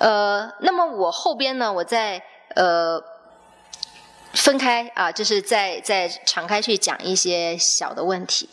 [0.00, 2.22] 呃，那么我后边呢，我再
[2.54, 2.98] 呃
[4.32, 8.48] 分开啊，就是再再敞开去讲一些小的问题，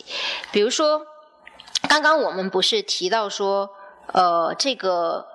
[0.52, 1.08] 比如说，
[1.88, 3.70] 刚刚我们不是提到说，
[4.12, 5.26] 呃，这个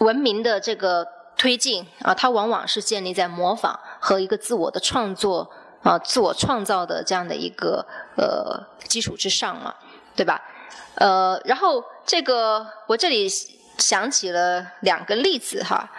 [0.00, 1.06] 文明的这个
[1.38, 5.50] 推进啊，它往往是建立在模仿和一个自我的创作
[5.82, 7.86] 啊、自我创造的这样的一个
[8.18, 9.74] 呃基础之上嘛，
[10.14, 10.42] 对吧？
[10.96, 13.26] 呃，然后这个我这里
[13.78, 15.90] 想起了两个例子哈，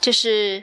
[0.00, 0.62] 就是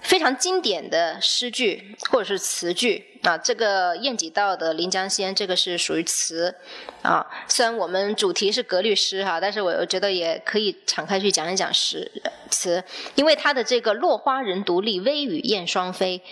[0.00, 3.36] 非常经典的诗句或者是词句啊。
[3.36, 6.54] 这个晏几道的《临江仙》这个是属于词
[7.02, 7.26] 啊。
[7.46, 12.10] 虽然我们主题是格律诗哈，但是我觉得也可以敞开去讲一讲诗
[12.50, 12.82] 词，
[13.14, 16.22] 因为它的这个“落花人独立，微雨燕双飞”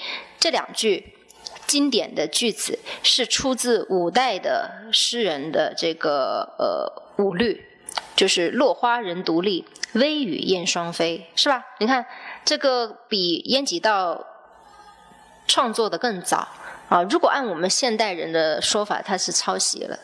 [0.41, 1.14] 这两句。
[1.66, 7.64] 经典的句子是出自五代的诗人的这个呃五律，
[8.20, 11.65] 就是“落花人独立，微雨燕双飞”，是吧？
[11.78, 12.05] 你看
[12.45, 14.27] 这个比晏几道
[15.47, 16.47] 创作的更早
[16.91, 17.03] 啊。
[17.05, 19.98] 如果按我们现代人的说法，他是抄袭了。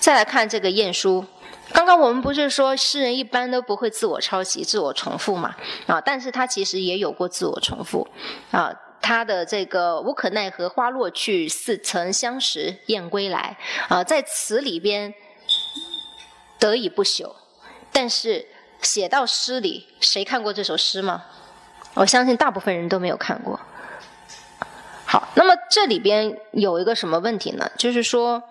[0.00, 1.24] 再来看这个晏殊，
[1.72, 5.54] 刚刚我们不是说诗人一般都不会自我抄袭、自我重复嘛？
[5.86, 8.08] 啊，但是他其实也有过自我重复
[8.50, 8.74] 啊。
[9.00, 13.56] 他的这个无可奈何花落去，似曾相识燕归来
[13.88, 15.14] 啊，在词里边
[16.60, 17.34] 得以不朽，
[17.90, 18.46] 但是
[18.80, 21.24] 写到诗里，谁看过这首诗吗？
[21.94, 23.58] 我相信大部分人都没有看过。
[25.04, 27.68] 好，那么这里边有一个什么问题呢？
[27.76, 28.44] 就是说，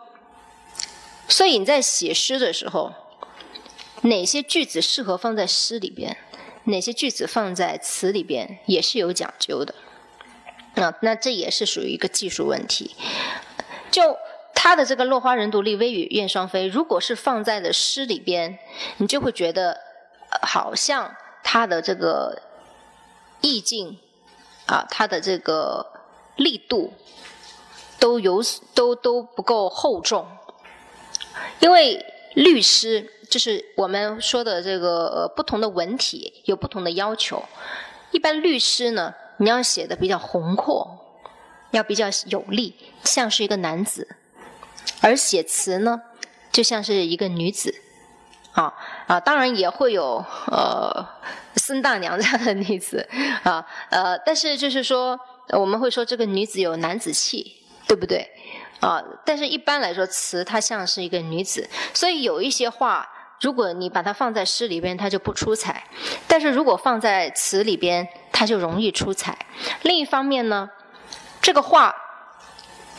[1.29, 2.91] 所以你在写诗的时候，
[4.01, 6.17] 哪些句子适合放在诗里边，
[6.65, 9.73] 哪些句子放在词里边，也是有讲究的。
[10.75, 12.93] 那那这也是属于一个技术问题。
[13.89, 14.17] 就
[14.61, 18.59] 他的这个“落花人独立，微雨燕双飞”，如果是放在了诗里边，
[18.97, 19.79] 你就会觉得
[20.41, 22.41] 好像他的这个
[23.39, 23.97] 意境
[24.65, 25.85] 啊，他的这个
[26.35, 26.93] 力度
[27.99, 28.43] 都有
[28.75, 30.27] 都都不够厚重。
[31.61, 37.41] 因为律诗就是我们说的这个不同的文体有不同的要求，
[38.11, 39.15] 一般律诗呢。
[39.37, 40.99] 你要写的比较宏阔，
[41.71, 42.75] 要比较有力，
[43.05, 44.05] 像是一个男子；
[45.01, 46.01] 而写词呢，
[46.51, 47.73] 就像是一个女子。
[48.53, 48.73] 啊
[49.07, 51.07] 啊，当然也会有呃
[51.55, 53.07] 孙大娘这样的女子
[53.43, 55.17] 啊呃，但是就是说，
[55.49, 57.55] 我们会说这个女子有男子气，
[57.87, 58.27] 对不对？
[58.79, 63.07] 啊，但是一般来说，词它像是一个女子，所以有一些话。
[63.41, 65.71] 如果你把它放在诗里边，它就不出彩；
[66.27, 69.37] 但是如果放在词里边，它就容易出彩。
[69.83, 70.69] 另一方面呢，
[71.41, 71.95] 这个话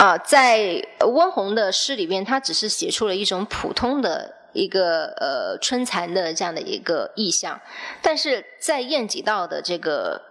[0.00, 7.54] 啊，在温虹的诗里边，他只是写出了一种普通的一个呃春蚕的这样的一个意象；
[8.00, 10.22] 但是在晏几道的这个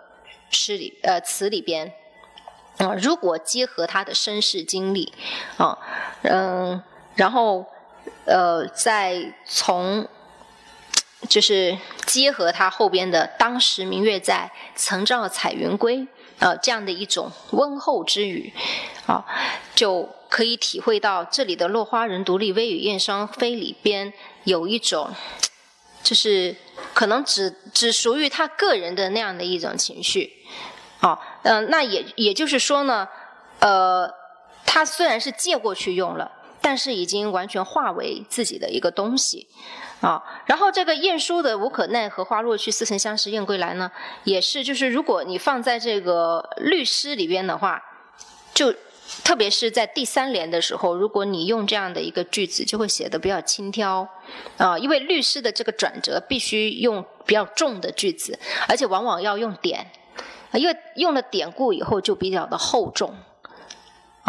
[0.49, 1.93] 诗里呃词里边
[2.79, 5.13] 啊，如果结合他的身世经历
[5.57, 5.77] 啊，
[6.23, 6.81] 嗯，
[7.15, 7.65] 然后。
[8.25, 10.07] 呃，再从
[11.27, 16.07] 就是结合他后边的“当时明月在，曾照彩云归”
[16.39, 18.51] 呃这样的一种温厚之语，
[19.05, 19.23] 啊，
[19.75, 24.11] 就可以体会到这里的“落花人独立，微雨燕双飞”里边
[24.45, 25.09] 有一种，
[26.01, 26.55] 就是
[26.93, 30.33] 可能只只属于他个人的那样的一种情绪，
[30.99, 33.07] 啊，嗯，那也也就是说呢，
[33.59, 34.11] 呃，
[34.65, 36.31] 他虽然是借过去用了。
[36.61, 39.47] 但是已经完全化为自己的一个东西，
[40.01, 43.91] 啊，然后这个晏殊的“无可奈何花落去，似曾相识燕归来”呢，
[44.23, 47.83] 也是就是如果你放在这个律诗里边的话，
[48.53, 48.73] 就
[49.25, 54.07] 特别是在第三联的时候，如果你用这样的一个句子，就会写的比较轻佻，
[54.57, 58.39] 啊，因为律诗的这个转折必须用比较重的句子，
[58.69, 59.91] 而且往往要用典，
[60.53, 63.13] 因为用了典故以后就比较的厚重。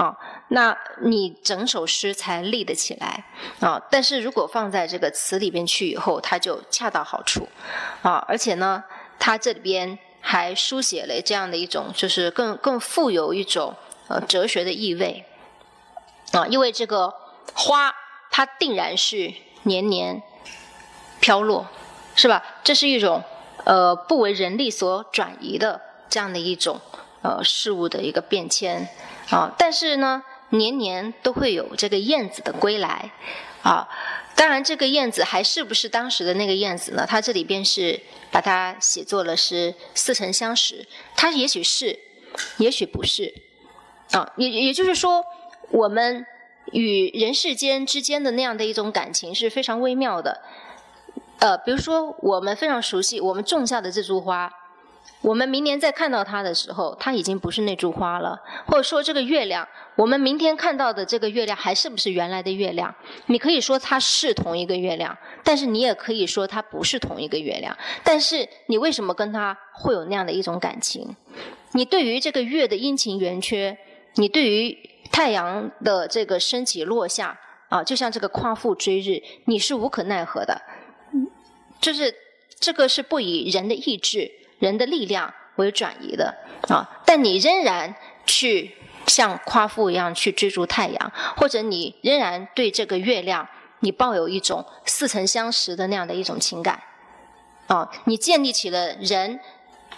[0.00, 0.16] 啊，
[0.49, 3.22] 那你整首诗才立得起来
[3.61, 3.78] 啊！
[3.91, 7.47] 但是如果放在这个词里边去以后，它就恰到好处
[8.00, 8.25] 啊！
[8.27, 8.83] 而且呢，
[9.19, 13.75] 它这里边还书写了这样的一种，就是更更富有一种
[14.09, 15.22] 呃哲学的意味
[16.33, 16.47] 啊！
[16.47, 17.13] 因为这个
[17.53, 17.95] 花，
[18.30, 19.30] 它定然是
[19.65, 20.22] 年年
[21.21, 21.66] 飘落，
[22.15, 22.42] 是吧？
[22.65, 23.22] 这是一种
[23.65, 25.78] 呃不为人力所转移的
[26.09, 26.80] 这样的一种
[27.21, 28.89] 呃事物的一个变迁。
[29.30, 33.12] 啊，但是呢，年年都会有这个燕子的归来，
[33.62, 33.88] 啊，
[34.34, 37.06] 当然这个燕子还是不是当时的那个燕子呢？
[37.09, 38.00] 它这里边是
[38.32, 40.84] 把它写作了是似曾相识，
[41.15, 41.97] 它也许是，
[42.59, 43.32] 也许不是，
[44.10, 45.24] 啊，也也就是说，
[45.71, 46.27] 我们
[46.72, 50.42] 与人世间之间的那样的一种感情是非常微妙的，
[51.38, 54.53] 呃，比如说我们非常熟悉我们种下的这株花。
[55.22, 58.41] 我们明年再看到它的时候，它已经不是那株花了。
[58.67, 62.95] 或者说，这个月亮，我们明天看到的这个月亮还是不是原来的月亮？
[63.27, 67.77] 你可以说它是同一个月亮，但是你也可以说它不是同一个月亮。
[68.03, 71.15] 但是你为什么跟它会有那样的一种感情？
[71.73, 73.77] 你对于这个月的阴晴圆缺，
[74.15, 74.77] 你对于
[75.13, 77.39] 太阳的这个升起落下
[77.69, 80.63] 啊，就像这个夸父追日，你是无可奈何的。
[81.78, 82.15] 就是
[82.59, 84.31] 这个是不以人的意志。
[84.60, 86.33] 人的力量为转移的
[86.68, 87.92] 啊，但你仍然
[88.24, 88.77] 去
[89.07, 93.48] 像夸父一样去追逐太阳，或者你仍然对这个月亮，
[93.80, 96.80] 你抱有一种似曾相识的那样的一种情感
[97.66, 99.41] 啊，你建立起了人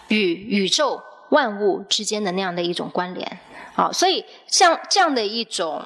[0.08, 3.38] 与宇宙万物之间的那样的一种关联
[3.74, 5.84] 啊，所以像这样的一种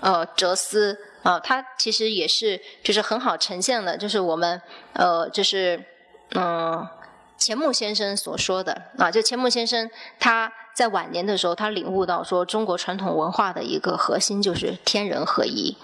[0.00, 4.60] 呃哲思啊，它其实也是就是很好呈现了，就是我们
[4.92, 5.82] 呃就是
[6.34, 6.86] 嗯。
[7.38, 9.88] 钱穆先生所说的啊，就钱穆先生
[10.18, 15.76] 他在晚年的时候，他领悟到说，中国传统文化的一个核心就是天人合一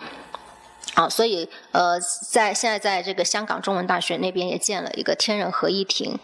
[0.95, 1.99] 啊，所以呃，
[2.31, 6.19] 在现在在这个香港中文大学那边也建了一个天人合一亭，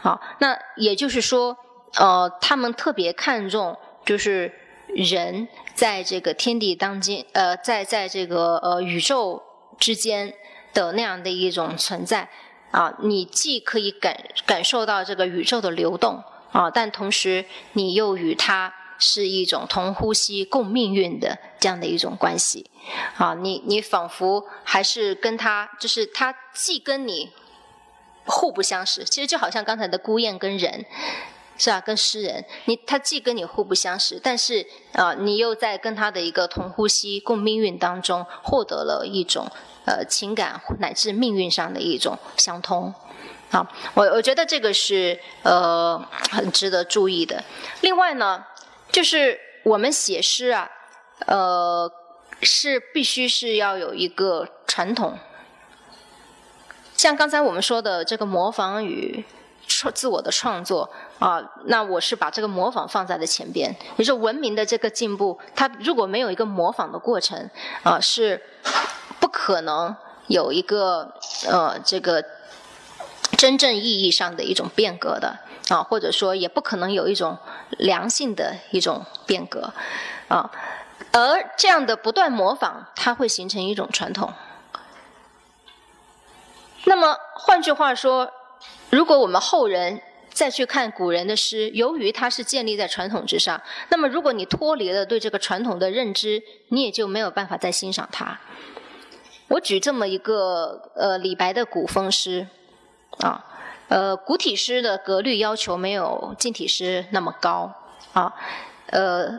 [0.00, 1.56] 好，那也就是说，
[1.96, 4.52] 呃，他们特别看重就是
[4.88, 9.42] 人在这个天地当间，呃，在在这个呃宇宙
[9.78, 10.32] 之间
[10.72, 12.28] 的那样的一种存在。
[12.74, 17.44] 啊，你既可以感感受到这个宇宙的流动啊，但同时
[17.74, 22.68] 你又与它是一种同呼吸共命运的这样的一种关系。
[23.16, 27.30] 啊，你你仿佛还是跟它，就是它既跟你
[28.26, 30.84] 互不相识，其实就好像刚才的孤雁跟人
[31.56, 39.50] 是吧，跟诗人，你他既跟你互不相识，但是啊，你又在跟他的一个同呼吸共命运当中获得了一种。
[39.86, 42.94] 呃，情感乃至命运上的一种相通，
[43.50, 47.44] 好，我我觉得这个是呃很值得注意的。
[47.82, 48.46] 另外呢，
[48.90, 50.70] 就是我们写诗啊，
[51.26, 51.92] 呃，
[52.40, 55.18] 是必须是要有一个传统，
[56.96, 59.22] 像刚才我们说的这个模仿与
[59.66, 63.74] 创自我的创作啊，那我是把这个模仿放在了前边。
[63.96, 67.50] 也就文明的这个进步，它如果没有一个模仿的过程
[67.82, 68.42] 啊，是。
[69.20, 69.96] 不可能
[70.26, 71.14] 有一个
[71.48, 72.22] 呃这个
[73.38, 75.38] 真正意义上的一种变革的
[75.70, 77.36] 啊，或者说也不可能有一种
[77.70, 79.72] 良性的一种变革
[80.28, 80.50] 啊，
[81.12, 84.32] 而这样的不断模仿，它会形成一种传统。
[86.84, 88.30] 那么换句话说，
[88.90, 90.00] 如果我们后人
[90.32, 98.38] 再去看古人的诗，由于它是建立在传统之上，那么如果你脱离了对这个传统的认知，你也就没有办法再欣赏它。
[99.48, 102.46] 我举这么一个呃李白的古风诗，
[103.18, 103.44] 啊，
[103.88, 107.72] 呃古体诗的格律要求没有近体诗那么高
[108.12, 108.34] 啊，
[108.86, 109.38] 呃，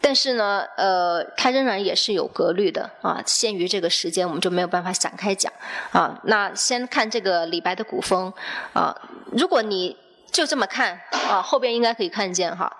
[0.00, 3.22] 但是呢，呃，它仍然也是有格律的啊。
[3.26, 5.52] 限于这个时间，我们就没有办法展开讲
[5.92, 6.20] 啊。
[6.24, 8.32] 那先看这个李白的古风
[8.72, 8.94] 啊，
[9.32, 9.96] 如果你
[10.30, 12.76] 就这么看啊，后边应该可以看见哈，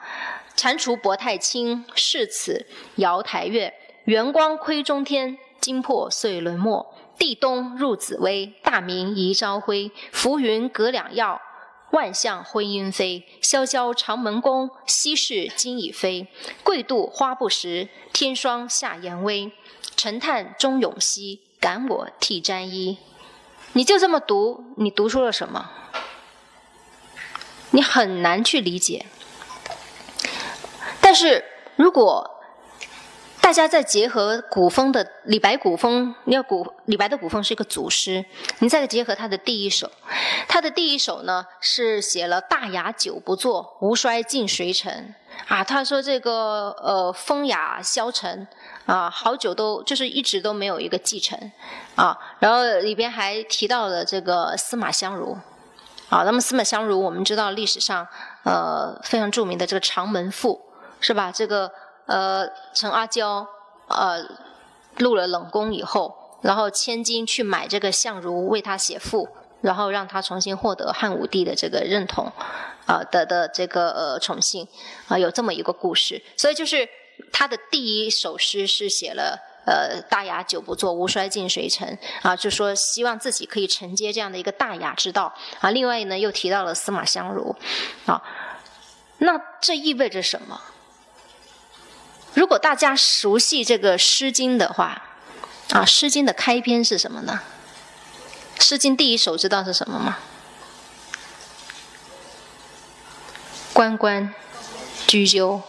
[0.57, 2.67] 蟾蜍博太清，是此
[2.97, 3.75] 瑶台月，
[4.05, 5.39] 圆光窥中天。
[5.61, 6.87] 金破碎轮没，
[7.19, 9.91] 地东入紫微，大明移朝晖。
[10.13, 11.41] 浮云隔两曜，
[11.91, 13.27] 万象昏莺飞。
[13.41, 16.29] 萧萧长门宫，西市今已非。
[16.63, 19.53] 桂度花不实，天霜下严微。
[19.97, 22.99] 沉叹终永息，感我替沾衣。
[23.73, 25.71] 你就这么读，你读出了什么？
[27.71, 29.07] 你很难去理解。
[31.01, 31.45] 但是
[31.77, 32.38] 如果
[33.49, 38.23] 大家再结合古风的李白古风，要古李白的古风是一个祖师，
[38.59, 39.91] 你再结合他的第一首，
[40.47, 45.15] 他的第一首呢是写了“大雅久不作，无衰尽谁尘”
[45.49, 48.47] 啊，他说这个呃风雅消沉
[48.85, 51.51] 啊，好久都就是一直都没有一个继承
[51.97, 55.35] 啊，然后里边还提到了这个司马相如
[56.11, 58.07] 啊，那么司马相如我们知道历史上
[58.45, 60.61] 呃非常著名的这个长门赋
[61.01, 61.33] 是吧？
[61.35, 61.73] 这个。
[62.09, 63.47] 呃，陈阿娇
[63.87, 64.25] 呃
[64.97, 69.29] 入了冷宫以后，然后千金去买这个相如为他写赋，
[69.61, 72.33] 然后让他重新获得汉武帝的这个认同，
[72.87, 74.67] 啊的的这个呃宠幸，
[75.09, 76.23] 啊有这么一个故事。
[76.35, 76.89] 所以就是
[77.31, 85.71] 他的第一首诗是写了呃大雅久不作，无衰尽谁尘啊，就说希望自己可以承接这样的一个大雅之道啊。
[85.71, 87.55] 另外呢又提到了司马相如
[88.07, 88.23] 啊，
[89.19, 90.59] 那这意味着什么？
[92.39, 95.03] 如果大家熟悉这个《诗经》的话，
[95.71, 97.41] 啊，《诗经》的开篇是什么呢？
[98.65, 100.19] 《诗经》第一首知道是什么吗？
[103.73, 104.33] 关关
[105.09, 105.61] 雎鸠，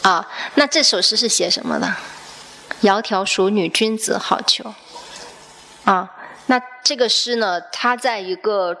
[0.00, 1.94] 啊，那这首诗是写什么的？
[2.80, 4.72] 窈窕淑女，君子好逑。
[5.84, 6.10] 啊，
[6.46, 8.74] 那这个诗呢，它在一个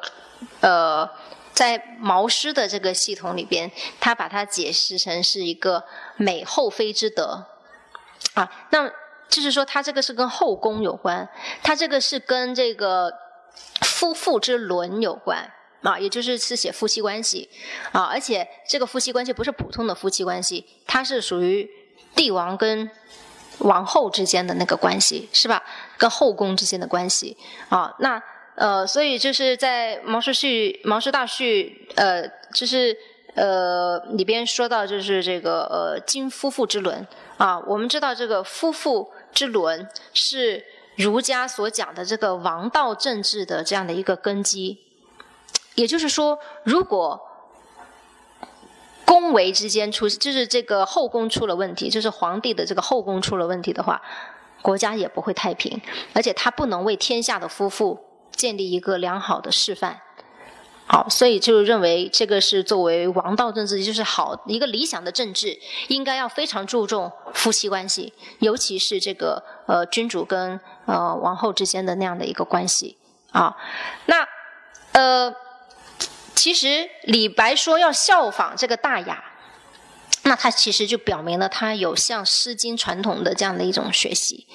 [0.60, 1.06] 呃，
[1.56, 5.82] 在毛诗的这个系统里边，它把它解释成是一个
[6.16, 7.46] 美后妃之德。
[8.34, 8.88] 啊，那
[9.28, 11.26] 就是说，它这个是跟后宫有关，
[11.62, 13.10] 它这个是跟这个
[13.80, 15.50] 夫妇之伦有关。
[15.82, 17.48] 啊，也就是是写夫妻关系，
[17.92, 21.68] 啊，而且这个夫妻关系不是普通的夫妻关系，它是属于
[22.14, 22.90] 帝王跟
[23.58, 25.62] 王后之间的那个关系，是吧？
[25.96, 27.36] 跟后宫之间的关系，
[27.68, 28.20] 啊，那
[28.56, 32.96] 呃，所以就是在《毛氏序》《毛氏大序》呃，就是
[33.34, 40.64] 呃里边说到，就是这个呃，今夫妇之伦啊，我们知道这个夫妇之伦是
[40.96, 44.78] 儒家所讲的这个王道政治的这样的一个根基。
[45.74, 47.20] 也就是说，如果
[49.04, 54.00] 宫闱之间出，就是这个后宫出了问题，就是皇帝的这个后宫出了问题的话，
[54.62, 55.78] 国家也不会太平，
[56.14, 58.00] 而且他不能为天下的夫妇
[58.36, 60.00] 建立一个良好的示范。
[60.86, 72.96] 好，所以就认为这个是作为王道政治，就是好一个理想的政治，应该要非常注重夫妻关系，尤其是这个呃君主跟呃王后之间的那样的一个关系
[73.32, 73.56] 啊。
[74.04, 74.28] 那
[74.92, 75.34] 呃。
[76.36, 79.24] 其实李白说要效仿这个大雅，
[80.28, 84.46] 那他其实就表明了他有像《诗经》传统的这样的一种学习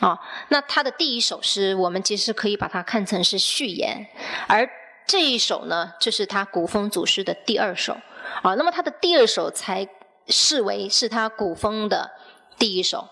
[0.00, 0.18] 啊。
[0.48, 4.04] 那他的第一首诗，我们其实可以把它看成是序言，
[4.48, 4.68] 而
[5.06, 7.96] 这一首呢，就是他古风祖诗的第二首
[8.42, 8.54] 啊。
[8.56, 9.86] 那么他的第二首才
[10.26, 12.10] 视为是他古风的
[12.58, 13.08] 第一首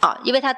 [0.00, 0.52] 啊，因为他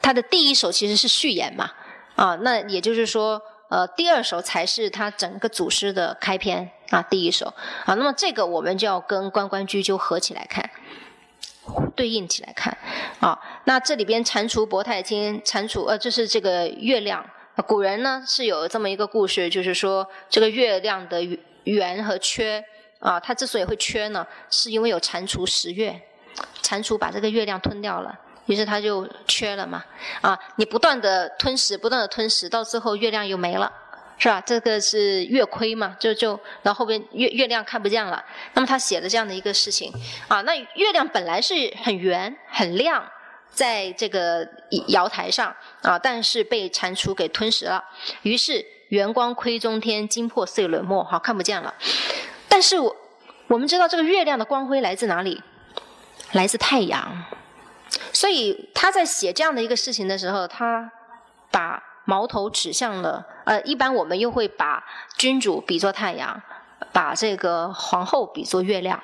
[0.00, 1.70] 他的第一首其实是序言嘛
[2.16, 2.34] 啊。
[2.42, 3.40] 那也就是说。
[3.72, 7.46] 呃，第二首才是他整个祖诗的开篇啊，第一首
[7.86, 10.70] 啊，那么这个我们就要跟《关关雎鸠》合起来看，
[11.96, 12.76] 对应起来看
[13.18, 13.38] 啊。
[13.64, 17.24] 那这里边蟾蜍博太清，蟾蜍呃，就是这个月亮。
[17.66, 21.26] 古人呢是有这么一个故事，就是说这个月亮的
[21.64, 22.62] 圆和缺
[22.98, 25.98] 啊，它之所以会缺呢，是因为有蟾蜍食月，
[26.60, 28.18] 蟾蜍把这个月亮吞掉了。
[28.46, 29.82] 于是它就缺了嘛，
[30.20, 33.72] 啊，你不断的吞食，不断的吞食，到最后月亮又没了，
[34.22, 34.40] 是吧？
[34.46, 38.24] 这个是月亏嘛，就就然后后边月月亮看不见了。
[38.54, 39.92] 那么他写的这样的一个事情，
[40.28, 43.04] 啊，那月亮本来是很圆很亮，
[43.50, 44.46] 在这个
[44.86, 45.52] 瑶台上
[45.82, 47.82] 啊，但是被蟾蜍给吞食了。
[48.22, 51.74] 于是圆光亏中天，金破碎轮墨，好看不见了。
[52.48, 52.96] 但是我
[53.48, 55.42] 我们知道这个月亮的光辉来自哪里？
[56.30, 57.24] 来自太阳。
[58.12, 60.92] 所以他在写这样的一个事情的时候，他
[61.50, 64.84] 把矛头指向了呃，一般我们又会把
[65.16, 66.40] 君主比作太阳，
[66.92, 69.02] 把这个皇后比作月亮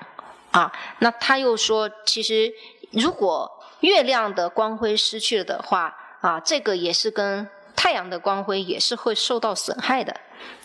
[0.50, 0.72] 啊。
[0.98, 2.52] 那他又说，其实
[2.92, 3.50] 如果
[3.80, 10.14] 月亮的光辉失去了的话啊，这个也是跟太阳的光辉也是会受到损害的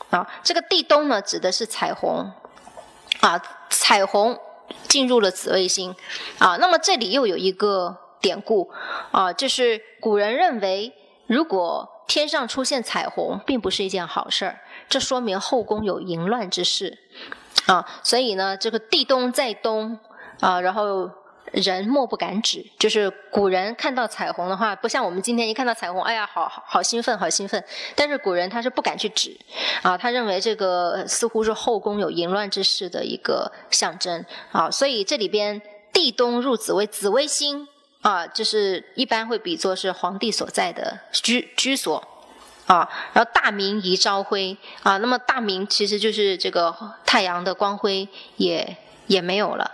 [0.10, 0.28] 啊。
[0.44, 2.32] 这个地东呢，指的是彩虹
[3.22, 4.40] 啊，彩虹
[4.88, 5.96] 进入了紫微星
[6.40, 6.58] 啊。
[6.58, 8.00] 那么这里又有一个。
[8.24, 8.72] 典故
[9.12, 10.94] 啊，就是古人认为，
[11.28, 16.98] 如果天上出现彩虹，并不是一件好事儿，这说明后宫有淫乱之事
[17.66, 17.86] 啊。
[18.04, 19.98] 所以呢，这个地东在东
[20.40, 21.10] 啊，然后
[21.52, 22.66] 人莫不敢指。
[22.78, 27.64] 就是古人看到彩虹的话，不像我们今天一看到彩虹，哎呀，好好兴奋，好兴奋。
[27.96, 29.38] 但是古人他是不敢去指
[29.82, 34.70] 啊，他认为这个似乎是后宫有淫乱之事的一个象征啊。
[34.70, 35.62] 所以这里边
[35.94, 37.68] 地东入紫微，紫微星。
[38.04, 42.06] 啊，就是一般会比作是皇帝所在的居居所，
[42.68, 48.76] 啊，然后大明移朝晖，啊，那么大明其实就是这个太阳的光辉也
[49.08, 49.72] 也没有了，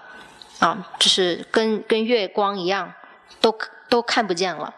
[0.59, 2.93] 啊，就是跟跟月光一样，
[3.41, 3.51] 都
[3.89, 4.73] 都看不见了。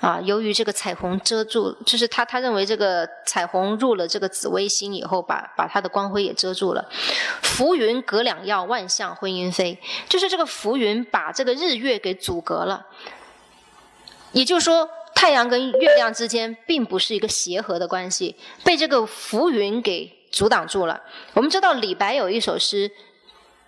[0.00, 6.88] 啊，由于这个彩虹遮住，就是他他认为这个彩虹入了这个紫微星以后，把把它的光辉也遮住了。
[7.42, 12.86] 浮云隔两曜，万象昏莺飞，就是这个浮云把这个日月给阻隔了。
[14.32, 21.02] 也就是说，太阳跟月亮之间并不是一个协和的关系，被这个浮云给阻挡住了。
[21.34, 22.90] 我们知道李白有一首诗：“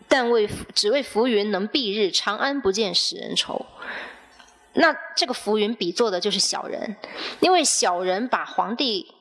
[0.09, 3.67] 但为只为浮云能蔽日，长安不见使人愁。”
[4.75, 6.97] 那这个浮云比作的就是小人，
[7.41, 9.15] 因为小人把皇帝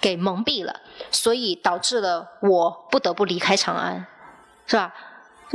[0.00, 4.06] 给蒙蔽了，所以导致了我不得不离开长安，
[4.66, 4.94] 是吧？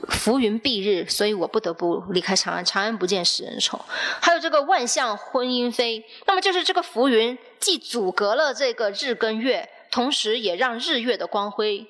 [0.08, 2.64] 浮云蔽日，所以我不得不离开长安。
[2.64, 3.80] 长安不见使人愁。
[4.22, 11.86] 还有这个万象昏莺飞，那么就是这个浮云既阻隔了这个日跟月，同时也让日月的光辉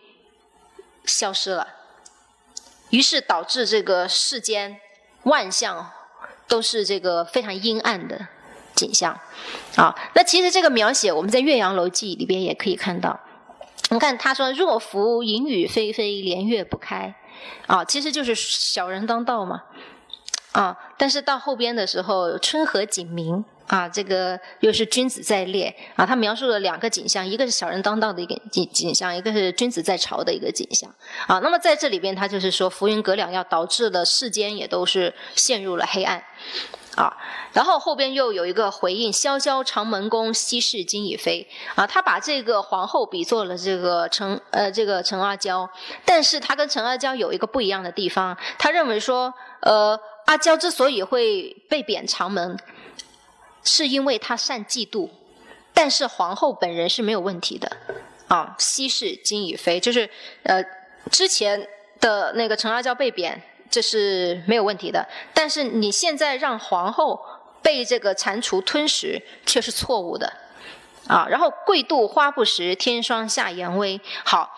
[1.06, 1.68] 消失了，
[2.90, 4.80] 于是导致这个世间
[5.24, 5.92] 万象
[6.50, 8.28] 都是这个非常阴暗的
[8.76, 9.18] 景象。
[9.78, 13.18] 啊，那其实这个描写我们在《岳阳楼记》里边也可以看到。
[13.92, 17.16] 你看他说：“若夫淫雨霏霏，连月不开。”
[17.66, 19.64] 啊，其实就是小人当道嘛。
[20.52, 26.04] 啊，但是到后边的时候，春和景明啊，这个又是君子在列啊。
[26.06, 30.90] 他描述了两个景象，一个是小人当道的一个景景象，一个是君子在朝的一个景象。
[31.28, 36.24] 啊，那么在这里边，他就是说浮云隔两曜，导致了世间也都是陷入了黑暗。
[36.96, 37.16] 啊，
[37.54, 45.70] 然后后边又有一个回应：“萧萧长门宫，西市今已非。”啊，他把这个皇后比作了这个陈呃这个陈阿娇，
[46.04, 49.98] 但是他跟陈阿娇有一个不一样的地方，他认为说，呃，
[50.30, 52.56] 阿娇之所以会被贬长门，
[53.64, 55.10] 是因为她善嫉妒，
[55.74, 57.78] 但是皇后本人是没有问题的。
[58.28, 60.08] 啊，西市今已非，就是
[60.44, 60.64] 呃
[61.10, 61.68] 之前
[62.00, 63.42] 的那个陈阿娇被贬。
[63.72, 67.24] 这是没有问题的，但是你现在让皇后
[67.62, 70.34] 被这个蟾蜍吞食，却是错误的，
[71.08, 71.28] 啊。
[71.30, 74.02] 然后贵度花不实，天霜下严威。
[74.26, 74.50] 好，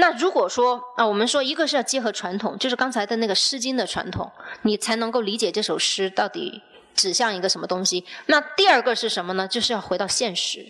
[0.00, 6.62] 那如果说啊，我们说一个是要结合传统，就是刚才的那个《诗经》的传统，你才能够理解这首诗到底
[6.94, 8.04] 指向一个什么东西。
[8.26, 9.46] 那第二个是什么呢？
[9.46, 10.66] 就是要回到现实，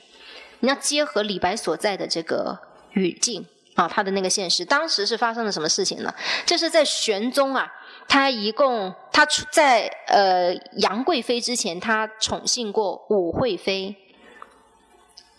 [0.59, 2.59] 你要结合李白所在的这个
[2.91, 3.47] 语境
[3.77, 6.13] 啊，他的那个现实，当时是发生了什么事情呢？
[6.45, 7.73] 这是在玄宗啊。
[8.09, 13.95] 他一共，他在呃杨贵妃之前，他宠幸过武惠妃，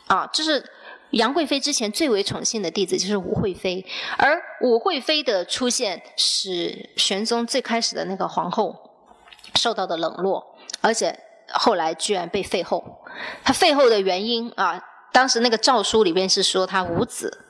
[0.08, 0.64] 啊，就是
[1.12, 3.86] 杨贵妃之前最为宠幸的弟子就是武惠妃，
[4.18, 8.92] 而武惠妃的出现，使玄宗最开始的那个皇后
[9.56, 11.18] 受到的冷落，而且
[11.54, 12.84] 后来居然被废后。
[13.44, 17.46] 他废后的原因啊，当时那个诏书里边是说他无子。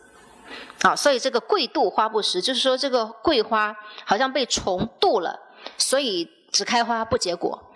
[0.82, 5.40] 啊，所以这个桂度花不实，就是说这个桂花好像被虫蠹了，
[5.78, 7.72] 所以只开花不结果。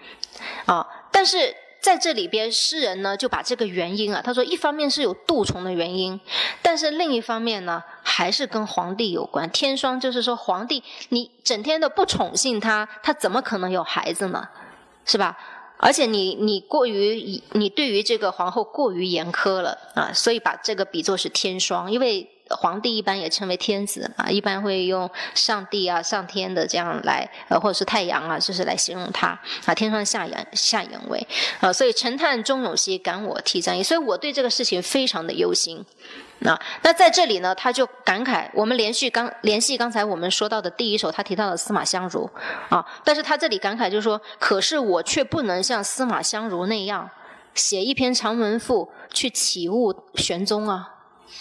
[0.66, 6.20] 啊，但是在这里边，诗人呢就把这个原因啊，他说一方面是有杜虫的原因，
[6.64, 9.48] 但是另一方面呢还是跟皇帝有关。
[9.52, 14.50] 天霜就是说皇帝你整天的不宠幸他，他怎么可能有孩子呢？
[15.06, 15.38] 是吧？
[15.78, 22.32] 而且你你过于你对于这个皇后过于严苛了啊，所以把这个比作是天霜，因为。
[22.50, 29.28] 皇帝一般也称为天子啊，一般会用上帝啊、上天的这样来，呃，或者是太阳啊，就是来形容他
[29.66, 29.74] 啊。
[29.74, 31.28] 天上下阳下阳位
[31.60, 33.82] 啊，所以陈叹中永兮，感我涕战矣。
[33.82, 35.84] 所以我对这个事情非常的忧心
[36.46, 36.60] 啊。
[36.84, 42.30] 那在这里呢，他就感慨，我们连续刚联系刚才我们说到的第一首，他提到了司马相如
[42.70, 47.10] 啊，但是他这里感慨就是说，可是我却不能像司马相如那样
[47.56, 50.92] 写一篇长文赋去启悟玄宗啊。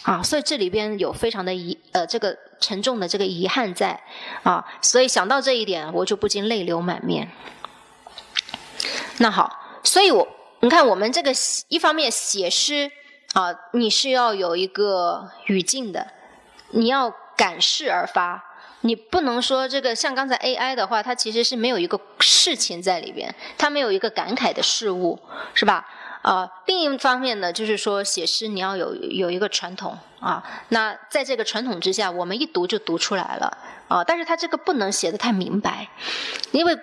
[0.03, 4.01] 啊，所以这里边有非常的遗呃这个沉重的这个遗憾在
[4.43, 7.31] 啊，所以想到这一点，我就不禁泪流满面。
[9.19, 10.27] 那好，所以我
[10.61, 11.33] 你看我们这个
[11.69, 12.91] 一方面写诗
[13.33, 16.07] 啊，你是要有一个语境的，
[16.71, 18.45] 你要感事而发，
[18.81, 25.19] 你不能说这个像刚才 AI 的话，它其实是没有一个事情在里边，它没有一个感慨的事物，
[25.55, 25.87] 是吧？
[26.25, 30.43] 啊，另一方面呢，就是说写诗你要有有一个传统啊。
[30.71, 33.59] 那在这个传统之下，我们一读就读出来了
[33.89, 34.03] 啊。
[34.03, 35.87] 但是他这个不能写的太明白，
[36.53, 36.75] 因为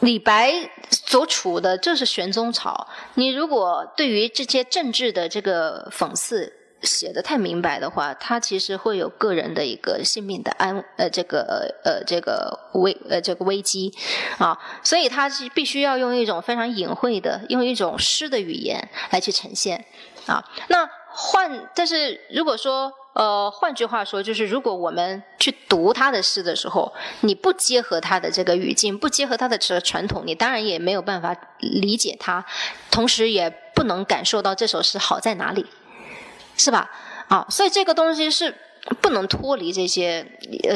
[0.00, 0.52] 李白
[0.90, 6.54] 所处的就是玄宗朝，你如果对于这些政治的这个讽刺。
[6.82, 13.92] 写的太明白的话，他其实会有个人的一个性命的安呃这个呃这个危呃这个危机
[14.38, 19.84] 啊，所以他是必须要用一种非常隐晦的，用一种诗的语言来去呈现
[20.26, 20.44] 啊。
[20.68, 32.44] 那换但是如果说呃换句话说，就是如果我们去读他的诗的时候，你不结合他的这个语境，不结合他的这个传统，你当然也没有办法理解他，
[32.88, 35.66] 同时也不能感受到这首诗好在哪里。
[36.58, 36.90] 是吧？
[37.28, 38.54] 啊，所以这个东西是
[39.00, 40.26] 不能脱离这些，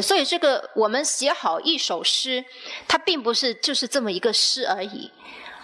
[0.01, 2.45] 所以这个我们写好一首诗，
[2.87, 5.11] 它并不是就是这么一个诗而已，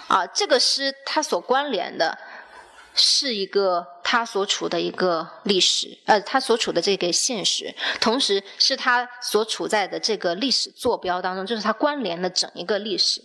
[0.08, 2.17] 啊，这个诗它所关联的
[2.95, 13.21] 是一个它所处的一个历史，呃，它所处的这个现实，同时是它所处在的这个历史坐标当中，就是它关联了整一个历史。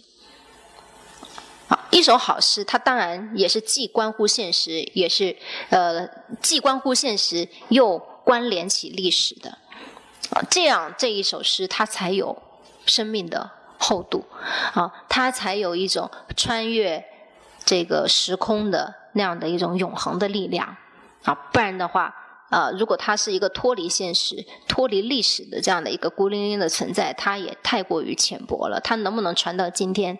[1.91, 5.37] 一首好诗，它当然也是既关乎现实，也是
[5.71, 6.09] 呃
[6.41, 9.59] 既关乎现实又关联起历史的，
[10.51, 12.37] 这样这一首诗它才有
[12.85, 14.25] 生命的厚度。
[14.75, 17.05] 啊，它才有一种穿越
[17.65, 20.77] 这个时空的那样的一种永恒的力量。
[21.23, 22.15] 啊，不然的话
[22.51, 28.81] 啊，如果它是一个脱离现实、脱离历史的这样的一个孤零零的存在，它也太过于浅薄了。
[28.81, 30.19] 它能不能传到今天，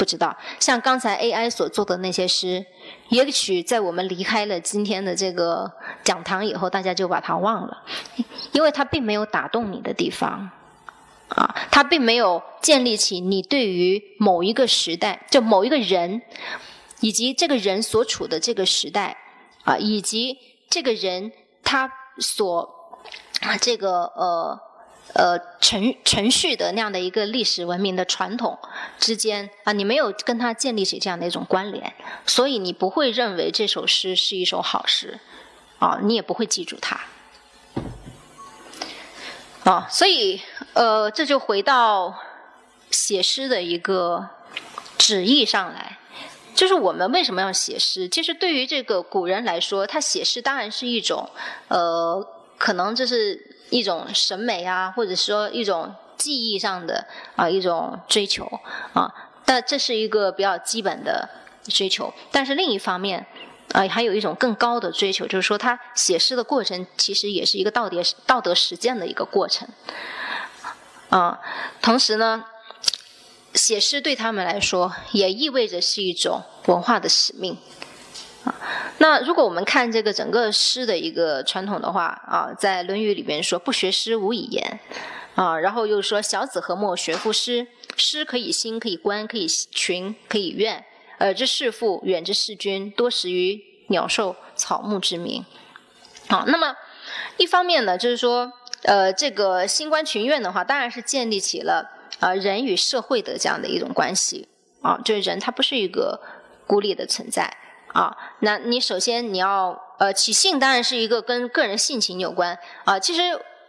[0.00, 0.34] 不知道。
[0.58, 2.64] 像刚才 AI 所做的那些诗，
[3.10, 5.70] 也许在我们离开了今天的这个
[6.02, 7.82] 讲堂以后，大家就把它忘了，
[8.52, 10.50] 因为它并没有打动你的地方。
[11.28, 16.22] 啊，它并没有建立起你对于某一个时代，就某一个人，
[17.00, 19.16] 以及这个人所处的这个时代，
[19.64, 20.38] 啊，以及
[20.70, 21.30] 这个人
[21.62, 22.96] 他所
[23.42, 24.58] 啊这个呃
[25.14, 28.58] 呃程程序的那样的一个历史文明的传统
[28.98, 31.92] 之间啊，你没有跟他建立起这样的一种关联，
[32.26, 35.18] 所以你不会认为这首诗是一首好诗，
[35.78, 37.00] 啊，你也不会记住它。
[39.64, 40.40] 啊，所以
[40.72, 42.18] 呃，这就回到
[42.90, 44.26] 写诗的一个
[44.96, 45.98] 旨意上来，
[46.54, 48.08] 就是我们为什么要写诗？
[48.08, 51.28] 其实对于这个古人来说，他写诗当然是一种
[51.68, 57.06] 呃，可能这是一种审美啊，或者说一种技艺上的
[57.36, 58.44] 啊一种追求
[58.92, 59.12] 啊，
[59.44, 61.28] 但这是一个比较基本的
[61.64, 62.12] 追求。
[62.30, 63.24] 但是另一方面，
[63.72, 69.66] 啊，还有一种更高的追求，就是说他写诗的过程其实也是一个道德道德实践的一个过程。
[71.08, 71.40] 啊，
[71.80, 72.44] 同时呢，
[73.54, 77.56] 写诗对他们来说也意味着是一种文化的使命。
[78.44, 78.54] 啊，
[78.98, 84.80] 那如果我们看这个整个诗的一个传统的话，啊，在《论语》里边说“不学诗，无以言”，
[85.36, 87.66] 啊，然后又说“小子何莫学夫诗？
[87.96, 90.84] 诗可以兴，可以观，可以群，可以怨。”
[91.20, 95.44] 耳之视父，远之视君，多识于鸟兽草木之名。
[96.28, 96.74] 好，那么
[97.36, 98.50] 一方面呢，就是说，
[98.84, 104.48] 呃，这个新观群怨的话，当然是建立起了呃人与社会的这样的一种关系
[104.80, 106.18] 啊，就是人他不是一个
[106.66, 107.54] 孤立的存在
[107.92, 108.16] 啊。
[108.40, 112.98] 那你首先你要呃起性，当然是一个跟个人性情有关啊。
[112.98, 113.22] 其实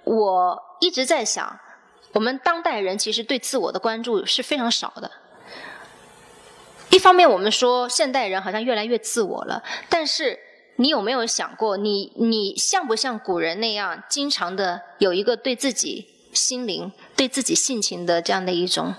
[0.03, 1.59] 我一直在想，
[2.13, 5.11] 我们当代人其实对自我的关注是非常少的。
[6.89, 10.37] 一方面，我们说现代人好像越来越自我了，但是
[10.75, 18.93] 你有没有想过，你你像不像古人那样，经常的有一个对自己心灵、对自己性情的这样的一种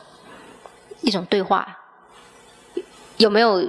[1.03, 1.81] 一种对话？
[3.17, 3.63] 有没有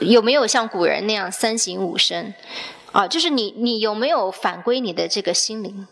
[0.00, 2.34] 有没有像古人那样三省吾身？
[2.92, 5.86] 啊，就是你你有没有反归你的这个心灵？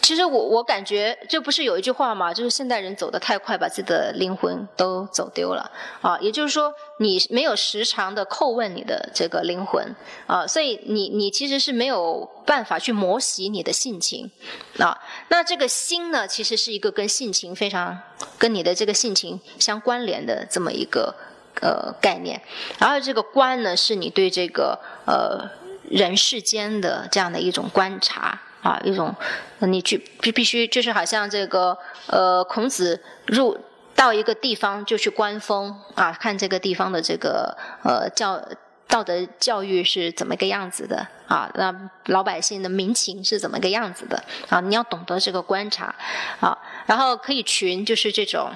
[0.00, 2.32] 其实我我感觉，这不是有一句话吗？
[2.32, 5.68] 就是现代人走得太快，把自己的灵魂都走丢了
[6.00, 6.16] 啊。
[6.20, 9.94] 也就是说，你没有时常的叩问你的这个灵魂
[10.28, 14.30] 啊，所以你你其实是没有办法去磨洗你的性情
[14.78, 14.96] 啊。
[15.28, 17.98] 那这个心呢，其实是一个跟性情非常
[18.38, 21.12] 跟你的这个性情相关联的这么一个
[21.60, 22.40] 呃概念。
[22.78, 25.48] 然后这个观呢，是你对这个呃
[25.90, 28.40] 人世间的这样的一种观察。
[28.62, 29.14] 啊，一种
[29.60, 33.56] 你去必必须就是好像这个呃，孔子入
[33.94, 38.42] 到一个地方就去观风啊，看这个地方的这个呃教
[38.88, 41.72] 道德教育是怎么个样子的啊，那
[42.06, 44.58] 老百姓的民情是怎么个样子的啊？
[44.60, 45.94] 你要懂得这个观察
[46.40, 48.50] 啊，然后可以群就是这种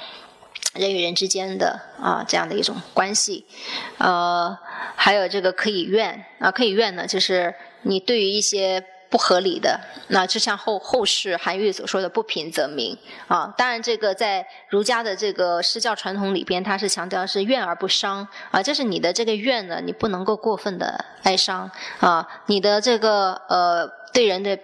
[0.74, 3.44] 人与人之间的啊这样的一种关系，
[3.98, 4.56] 呃，
[4.96, 8.84] 还有这个可以怨啊，可以怨呢，就是你对于一些。
[9.10, 13.52] 不合理的，那就像后后世韩愈所说的“不平则鸣”啊。
[13.58, 18.62] 当然，这个在儒家的这个诗教传统里边，它是强调是怨而不伤啊。
[18.62, 22.24] 就是你的这个怨呢，你不能够过分的哀伤啊。
[22.46, 24.56] 你的这个呃对人的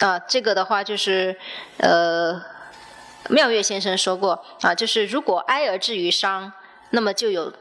[0.00, 1.38] 啊，这个的话就是
[1.76, 2.42] 呃
[3.30, 6.52] 妙月先生说过啊，就是如果哀而至于伤，
[6.90, 7.52] 那么就有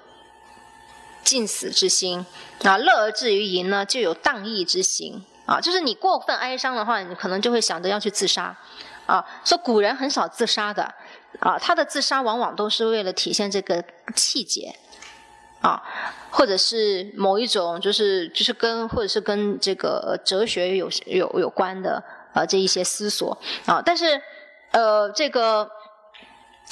[1.23, 2.25] 尽死之心。
[2.63, 5.23] 啊；乐而至于淫呢，就有荡逸之行。
[5.45, 8.58] 啊，就是你过分哀伤的话，你可能就会想着要去自杀，
[9.06, 10.91] 啊，说古人很少自杀的，
[11.39, 13.84] 啊，他的自杀往往都是为了体现这个
[14.15, 14.75] 气节，
[15.62, 15.84] 啊，
[16.32, 23.38] 或者是某一种就是就是跟或者是跟这个哲学有有有关的啊这一些思索。
[23.67, 24.19] 啊，但是
[24.75, 25.69] 呃这个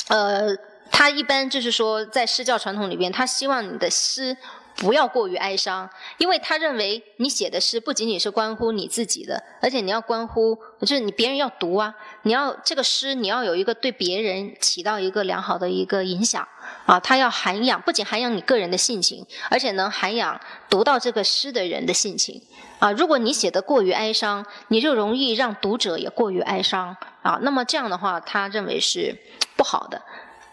[0.09, 0.55] 呃
[0.91, 4.35] 他一般就是说在诗教传统里边，他希望你的诗。
[4.83, 16.45] 不要过于哀伤，因为他认为你写的诗不仅仅是关乎你自己的，而且你要关乎，就是你别人要读啊，你要这个诗你要有一个对别人起到一个良好的一个影响
[16.85, 20.37] 啊，它要涵养，不仅涵养你个人的性情，而且能涵养
[20.69, 22.41] 读到这个诗的人的性情
[22.79, 22.91] 啊。
[22.91, 27.39] 如果你写的过于哀伤，你就容易让读者也过于哀伤啊。
[27.41, 29.17] 那么这样的话，他认为是
[29.55, 30.01] 不好的。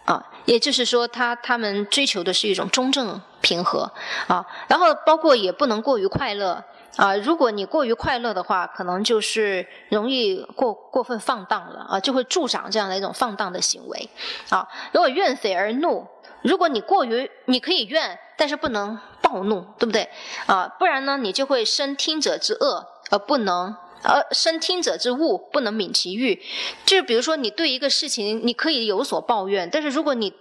[0.03, 3.91] 啊，也就是说，他他们追求的是一种中正平和
[4.27, 6.63] 啊，然后包括也不能过于快乐
[6.95, 14.09] 啊，如果你过于快乐的话，可能就是容易过过分放荡了啊，就会助长这样的一种放荡的行为
[14.49, 14.67] 啊。
[14.91, 16.07] 如果怨匪而怒，
[16.41, 20.09] 如果你过于你可以怨，但是不能暴怒，对不对
[20.45, 20.67] 啊？
[20.79, 23.75] 不然呢，你就会生听者之恶而不能。
[24.03, 26.41] 而生听者之恶，不能泯其欲。
[26.87, 30.33] 就是比如说，你对一个事情，你可以有所抱怨，但是如果你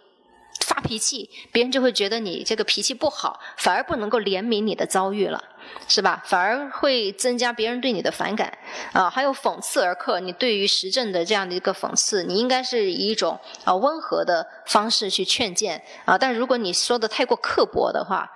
[0.81, 5.43] 脾气，别人就会觉得你这个脾气不好，反而不能够怜悯你的遭遇了，
[5.87, 6.23] 是吧？
[6.25, 8.57] 反而会增加别人对你的反感
[8.93, 9.09] 啊。
[9.09, 16.17] 还有讽刺而克，你对于时政的这样的一个讽刺，你应该是以一种啊温和的方式去劝谏啊。
[16.17, 18.31] 但如果你说的太过刻薄的话，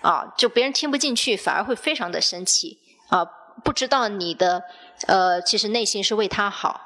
[0.00, 3.24] 啊，就别人听不进去，反而会非常的生气啊。
[3.64, 4.62] 不知道你的
[5.08, 6.80] 呃，其实内心是为他好，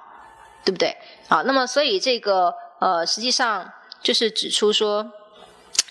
[0.65, 0.97] 对不对？
[1.29, 3.71] 啊，那么所以这个呃，实际上
[4.03, 5.13] 就是指出说，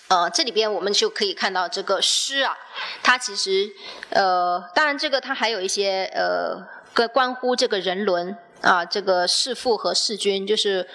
[0.08, 2.56] 呃，这里边我们就可以看到这个诗啊，
[3.02, 3.70] 它其实
[4.10, 6.56] 呃，当然这个它还有一些呃，
[6.92, 10.88] 跟关乎这个人伦啊，这个弑父和弑君，就是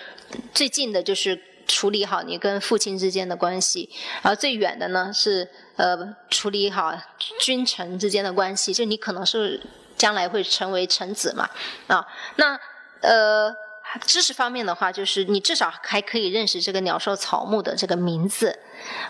[0.53, 3.89] 最近的就是处理好你跟父亲之间的关系，
[4.21, 5.49] 而最远的呢是。
[5.77, 5.95] 呃，
[6.32, 6.91] 处理好
[7.39, 9.62] 君臣之间的关系，就你可能是
[9.95, 11.47] 将来会成为臣子嘛，
[11.86, 12.03] 啊，
[12.38, 12.60] 那
[13.01, 13.56] 呃，
[13.97, 18.60] 知识方面的话，就是你至少还可以认识这个鸟兽草木的这个名字。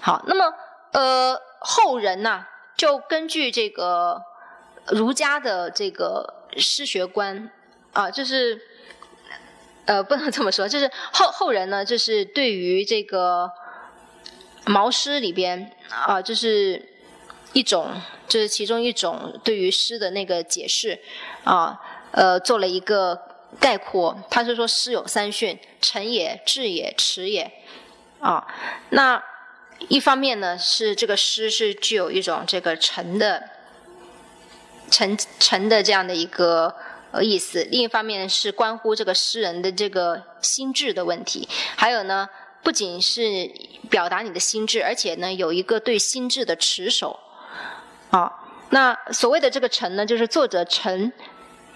[0.01, 0.53] 好，那么
[0.91, 2.45] 呃，后人呢，
[2.77, 4.21] 就根据这个
[4.87, 7.51] 儒家的这个诗学观
[7.93, 8.61] 啊，就是
[9.85, 13.51] 呃，不能这么说，就是后后人呢，就是对于这个。
[14.69, 16.89] 毛诗里边啊，就是
[17.53, 20.99] 一种，就是其中一种对于诗的那个解释
[21.45, 21.79] 啊，
[22.11, 23.26] 呃，做了一个
[23.59, 24.17] 概括。
[24.29, 27.51] 他是说诗有三训：成也、志也、持也。
[28.19, 28.47] 啊，
[28.89, 29.23] 那
[29.89, 33.49] 一方面呢，是这个诗是具有一种这个诚的、
[34.89, 36.75] 成成的这样的一个
[37.11, 41.47] 呃意思；另一方面是关乎这个诗人的这个心智的问题。
[41.75, 42.29] 还有呢。
[42.63, 43.49] 不仅是
[43.89, 47.17] 表达你的心智，而且呢，有一个对心智的持守。
[48.09, 48.29] 啊，
[48.71, 51.13] 那所谓的这个“臣”呢，就是作者臣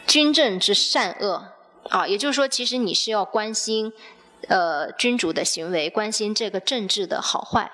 [0.05, 1.47] 君政之善恶。
[1.89, 3.91] 啊，也就是说，其实你是要关心
[4.47, 7.71] 呃君主的行为，关心这个政治的好坏。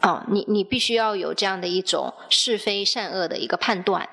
[0.00, 4.08] 啊，你你必须要有这样的一种是非善恶的一个判断。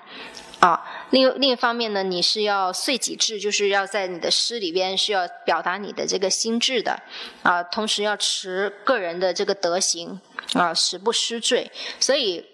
[0.60, 7.02] 啊，另另一方面呢，你是要遂己志，就是要在你的诗里边是要表达你的这个心智的，
[7.42, 10.22] 啊，同时要持个人的这个德行，
[10.54, 11.72] 啊，使不失罪。
[12.00, 12.46] 所以，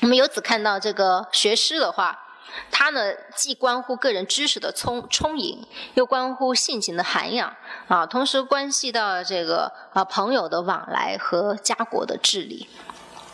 [0.00, 2.23] 我们由此看到，这个学诗的话，
[2.70, 7.56] 它呢既关乎个人知识的充充盈，又关乎性情的涵养，
[7.88, 12.68] 啊，同时关系到这个啊朋友的往来和家国的治理，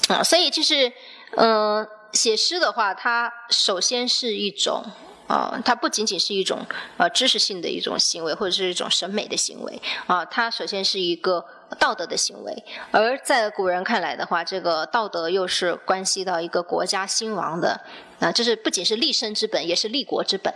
[0.09, 0.93] 啊，所以就是，
[1.37, 1.87] 嗯。
[2.13, 4.83] 写诗的话，它首先是一种，
[5.29, 6.59] 啊，它不仅仅是一种
[6.97, 11.47] 呃知识性的一种行为，或者是一种审美的行为，啊，它首先是一个
[11.79, 12.65] 道德的行为。
[12.91, 17.81] 而在古人看来的话，这个道德又是关系到一个国家兴亡的，
[18.19, 20.53] 啊，这是不仅是立身之本，也是立国之本，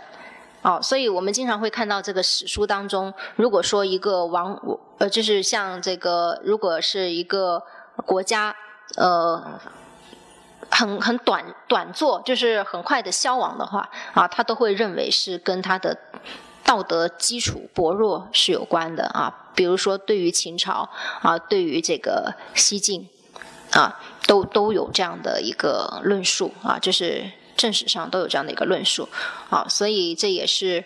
[0.61, 4.59] 哦，所以我们经常会看到这个史书当中，如果说一个王，
[4.97, 7.63] 呃，就是像这个，如果是一个
[8.05, 8.55] 国家，
[8.97, 9.59] 呃。
[10.71, 15.95] 很很短短作，就是很快的消亡的话，啊，他都会认为是跟他的
[16.65, 19.43] 道德基础薄弱是有关的啊。
[19.55, 20.89] 比如说，对于秦朝
[21.21, 23.07] 啊，对于这个西晋
[23.71, 23.97] 啊，
[24.27, 29.07] 都都有这样的一个论述啊，就是正史上都有这样的一个论述
[29.49, 29.65] 啊。
[29.69, 30.83] 所以这也是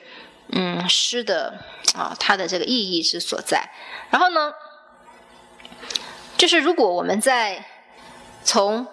[0.49, 1.57] 嗯诗的
[1.95, 3.67] 啊它的这个意义之所在。
[4.11, 4.53] 然后呢，
[6.37, 7.65] 就是如果我们在
[8.43, 8.85] 从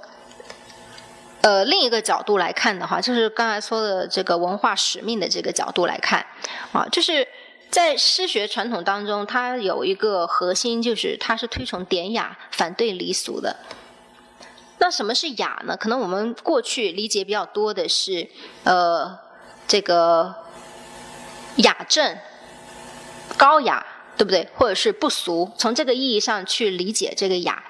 [1.47, 6.27] 呃，另一个角度来看的话，就是刚才说的这个文化使命的这个角度来看，
[6.73, 7.25] 啊，就是
[7.71, 13.55] 在诗学传统当中，它有一个核心，就是它是推崇典雅、反对离俗的。
[14.79, 15.77] 那什么是雅呢？
[15.77, 18.29] 可能我们过去理解比较多的是，
[18.65, 19.17] 呃，
[19.69, 20.35] 这个
[21.59, 22.19] 雅正、
[23.37, 23.87] 高雅。
[24.17, 24.49] 对不对？
[24.55, 27.63] 或者是不俗，从这个意义上去理解这个雅，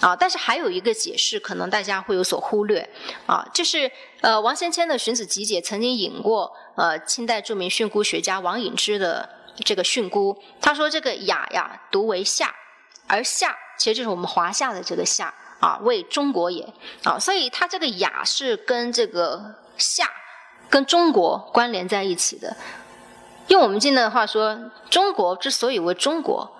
[0.00, 2.86] 啊，但是还有一个解释，可能大家会有所忽略，
[3.26, 3.90] 啊，就是
[4.20, 9.26] 呃，王先谦的《荀子集解》曾经引过呃清代著名训诂学家王隐之的
[9.64, 12.54] 这个训诂，他说这个雅呀，读为夏，
[13.06, 16.68] 而夏其实就是我们华夏的这个夏啊，为中国也
[17.04, 20.10] 啊，所以他这个雅是跟这个夏
[20.68, 22.54] 跟中国关联在一起的。
[23.48, 26.50] 用我们今的话说，中国之所以为中国，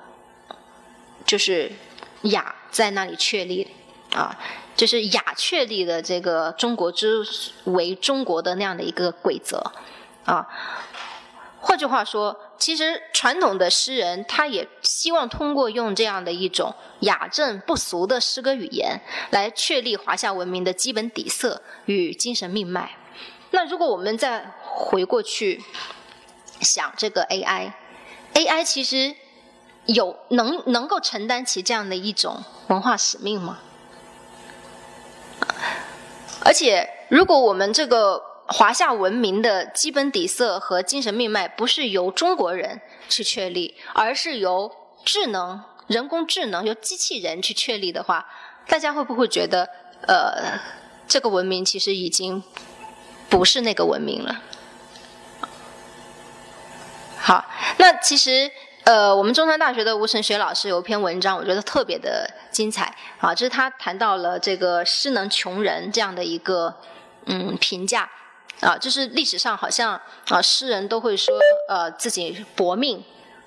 [1.27, 1.73] 就是
[2.23, 3.69] 雅在那里确立
[4.15, 4.39] 啊。
[4.77, 7.25] 就是雅确立的这个中国之
[7.67, 9.63] 为中国的那样的一个规则
[10.25, 10.45] 啊。
[11.61, 22.97] 换句话说，其实传统的诗人他也希望通过用这样的一种雅正不俗的诗歌语言，来确立华夏文明的基本底色与精神命脉。
[23.53, 25.63] 那如果我们再回过去
[26.61, 29.15] 想这个 AI，AI 其实
[29.87, 33.59] 有能能够承担起这样的一种文化使命吗？
[36.45, 38.35] 而且，如果我们这个。
[38.47, 44.71] 华夏文明的基本底色和精神命脉不是由中国人去确立，而是由
[45.03, 48.27] 智能、人工智能、由机器人去确立的话，
[48.69, 49.67] 大家会不会觉得，
[50.07, 50.61] 呃，
[51.09, 52.43] 这个文明其实已经
[53.31, 54.43] 不是那个文明了？
[57.27, 57.43] 好，
[57.79, 58.51] 那其实，
[58.85, 66.75] 呃，我们中山大学的吴晨学老师有一篇文章，我觉得特别的精彩啊，就是他谈到了这个“诗能穷人”这样的一个
[67.25, 68.07] 嗯评价。
[68.61, 71.35] 啊，就是历史上好像啊，诗人都会说，
[71.67, 73.03] 呃，自己搏命，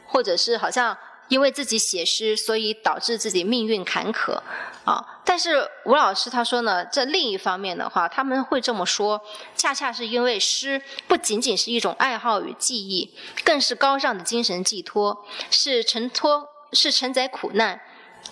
[0.08, 4.40] 或者是好像因为自己写诗，所以导致自己命运坎坷
[4.86, 5.22] 啊。
[5.26, 9.22] 但是吴老师他说呢，在另一方面的话，他们会这么说，
[9.56, 13.14] 恰恰是因为诗不仅仅是一种爱好与记忆，
[13.44, 17.82] 更是高尚的精神寄托，是承托，是承载苦难、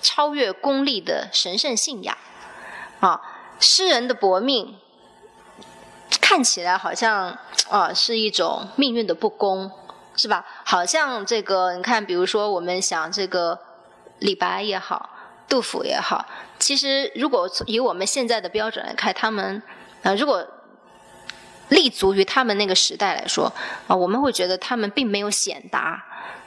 [0.01, 2.17] 超越功利的神圣信仰
[2.99, 3.21] 啊。
[3.59, 4.77] 诗人的薄命。
[6.21, 7.37] 看起来好像
[7.69, 9.69] 啊是一种命运的不公，
[10.15, 10.45] 是吧？
[10.63, 13.59] 好像这个你看，比如说我们想这个
[14.19, 15.09] 李白也好，
[15.47, 16.25] 杜甫也好，
[16.57, 19.61] 其实如果以我们现在的标准来看，他们
[20.03, 20.47] 啊如果
[21.67, 23.51] 立足于他们那个时代来说
[23.87, 26.01] 啊，我们会觉得他们并没有显达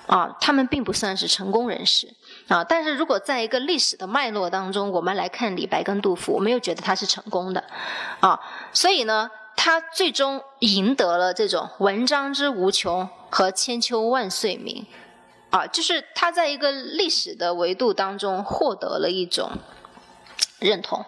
[0.06, 2.08] 啊，他们并不算是成功人士
[2.48, 2.64] 啊。
[2.64, 7.62] 但是如果在一个历史的脉络当中，我们来看李白跟杜甫，我们又觉得他是成功的
[8.20, 8.40] 啊。
[8.72, 9.30] 所以呢。
[9.60, 14.86] 他最终赢得了这种文章之无穷和千秋万岁名，
[15.50, 19.50] 啊，就是他在一个历史的维度当中获得了一种
[20.60, 21.04] 认同，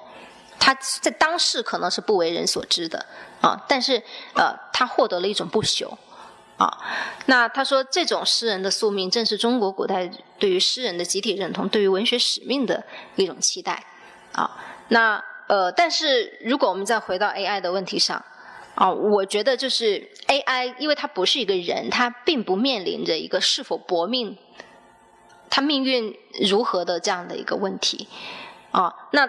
[0.58, 3.06] 他在当世可能是不为人所知的
[3.40, 4.02] 啊，但是
[4.34, 5.96] 呃，他获得了一种不朽
[6.58, 6.76] 啊。
[7.26, 10.10] 那他说，这种诗人的宿命，正是中国古代
[10.40, 12.84] 对于诗人的集体认同，对于文学使命的
[13.14, 13.84] 一种期待
[14.32, 14.58] 啊。
[14.88, 18.20] 那呃，但是如果我们再回到 AI 的问题上。
[18.74, 24.38] 啊，我觉得就是 AI，因为它不是一个人，它并不面临着一个是否搏命，
[25.50, 26.16] 它命运
[26.48, 28.08] 如何的这样的一个问题。
[28.70, 29.28] 啊，那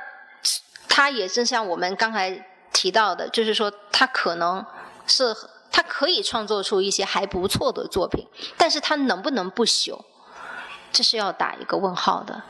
[0.87, 4.65] 它也正像我们刚才提到的，就是说它可能
[5.05, 5.35] 是
[5.69, 8.25] 它可以创作出一些还不错的作品，
[8.57, 9.99] 但是它能不能不朽，
[10.93, 12.41] 这是要打一个问号的。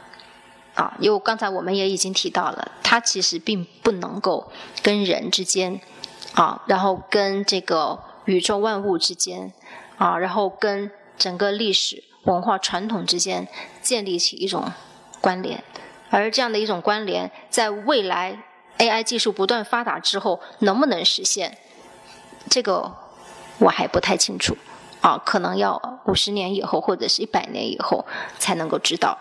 [0.76, 4.52] 啊，因为刚才我们也已经提到了，它其实并不能够
[4.84, 5.82] 跟人之间。
[6.34, 9.52] 啊，然后跟这个宇宙万物之间，
[9.98, 13.48] 啊，然后跟整个历史文化传统之间
[13.82, 14.72] 建立起一种
[15.20, 15.62] 关联，
[16.10, 18.42] 而这样的一种关联，在未来
[18.78, 21.58] AI 技术不断发达之后，能不能实现？
[22.50, 22.94] 这个
[23.60, 24.58] 我还不太清楚，
[25.02, 28.06] 啊，可能要五十年以后或者是一百年以后
[28.40, 29.18] 才能够知道。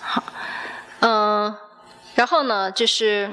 [0.00, 0.22] 好，
[1.00, 1.56] 嗯，
[2.14, 3.32] 然后呢，就是。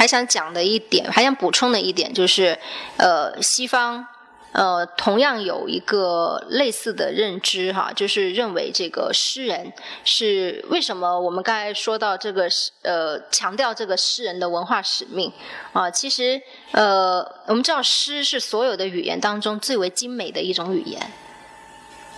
[0.00, 2.58] 还想讲的一点，还想补充的一点就是，
[2.96, 4.06] 呃，西方
[4.52, 9.70] 呃同样有一个类似的认知哈，就是认为这个诗人
[10.02, 12.48] 是为什么我们刚才说到这个
[12.80, 15.30] 呃强调这个诗人的文化使命
[15.74, 21.12] 啊，其实呃我们知道诗是所有的语言当中最为精美的一种语言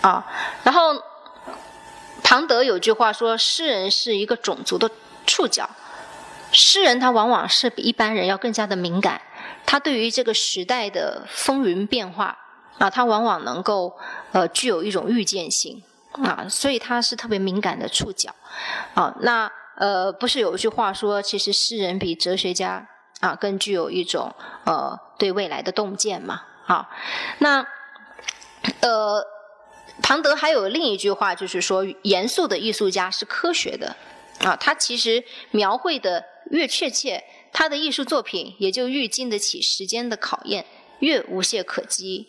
[0.03, 0.25] 啊，
[0.63, 1.03] 然后
[2.23, 4.89] 庞德有句话说，诗人是一个种族的
[5.27, 5.69] 触角。
[6.53, 9.21] 诗人他往往是比一般人要更加的敏感，
[9.65, 12.39] 他对于这个时代的风云变化
[12.79, 13.97] 啊，他往往能够
[14.33, 18.35] 呃具有一种预见性啊，所以他是特别敏感的触角
[18.95, 19.15] 啊。
[19.21, 22.87] 那呃不是有一句话说，其实诗人比哲学家
[23.21, 24.35] 啊更具有一种
[24.65, 26.43] 呃对未来的洞见嘛？
[26.67, 26.89] 啊，
[27.39, 27.67] 那
[28.81, 29.25] 呃
[30.03, 33.97] 庞德还有另一句话，就是说严肃的艺术家是科学的
[34.41, 36.25] 啊，他其实描绘的。
[36.51, 40.67] 越确切，他的艺术作品也就越经得起时间的考验，
[40.99, 42.29] 越无懈可击。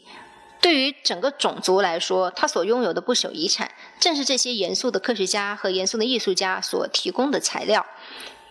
[0.61, 7.85] 对于整个种族来说，他所拥有的不朽遗产，正是这些严肃的科学家和严肃的艺术家所提供的材料。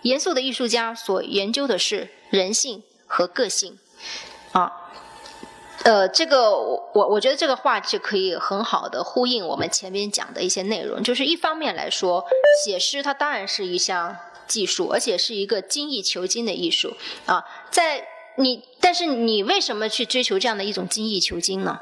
[0.03, 3.78] 严肃的艺术家所研究的是人性和个性，
[4.50, 4.82] 啊，
[5.85, 12.25] 呃，这个我我觉得这个话就可以很好的呼应我们前面讲的一些内容，就是一方面来说，
[12.64, 14.16] 写诗它当然是一项
[14.47, 16.95] 技术，而且是一个精益求精的艺术
[17.27, 17.45] 啊。
[17.70, 18.07] 在
[18.37, 21.81] 你，但是你为什么去追求这样的一种精益求精呢？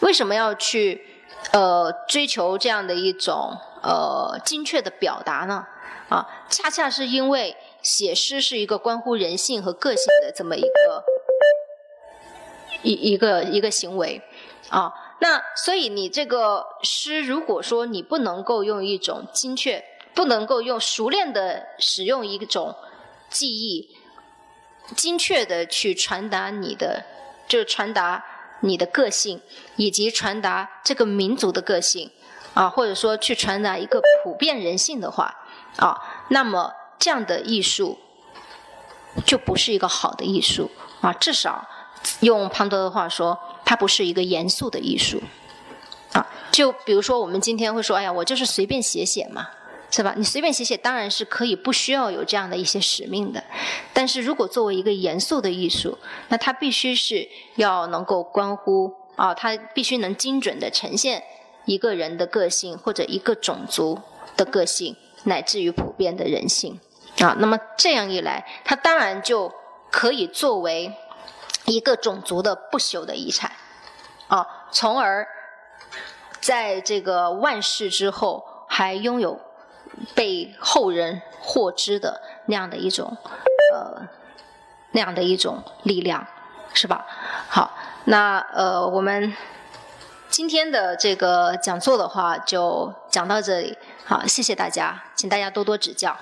[0.00, 1.04] 为什么要去
[1.50, 5.66] 呃追求这样的一种呃精确的表达呢？
[6.08, 11.04] 啊，恰恰是因为写诗是一个关乎人性和个性的这么一个。
[12.84, 14.22] 一一个一个行为，
[14.68, 19.82] 啊，那所以你这个诗，如果说你不能够用一种精确，
[20.14, 22.76] 不能够用熟练的使用一种
[23.30, 23.88] 记忆，
[24.94, 27.04] 精确的去传达你的，
[27.48, 28.22] 就传达
[28.60, 29.40] 你的个性，
[29.76, 32.10] 以及传达这个民族的个性，
[32.52, 35.34] 啊，或者说去传达一个普遍人性的话，
[35.78, 37.98] 啊，那么这样的艺术
[39.24, 40.70] 就不是一个好的艺术，
[41.00, 41.66] 啊，至少。
[42.20, 45.22] 用庞德的话说，它不是一个严肃的艺术，
[46.12, 49.48] 啊，就比如说我们今天会说，哎呀，我就是随便写写嘛，
[49.90, 50.14] 是吧？
[50.16, 53.42] 你随便写写当然是可以，不需要有这样的一些使命的。
[53.92, 55.98] 但是如果作为一个严肃的艺术，
[56.28, 61.22] 那它必须是要能够关乎啊，它必须能精准的呈现
[61.64, 63.98] 一个人的个性或者一个种族
[64.36, 64.94] 的个性，
[65.24, 66.78] 乃至于普遍的人性
[67.20, 67.36] 啊。
[67.38, 69.50] 那么这样一来，它当然就
[69.90, 70.92] 可以作为。
[71.66, 73.50] 一个种族的不朽的遗产，
[74.28, 75.26] 啊，从而
[76.40, 79.40] 在这个万世之后，还拥有
[80.14, 83.16] 被后人获知的那样的一种
[83.72, 84.06] 呃
[84.92, 86.26] 那样的一种力量，
[86.74, 87.06] 是吧？
[87.48, 87.72] 好，
[88.04, 89.34] 那呃我们
[90.28, 96.14] 今天的这个讲座的话就讲到这里，好，谢谢大家，请大家多多指教。